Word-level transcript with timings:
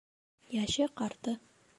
Йәше-ҡарты 0.55 1.37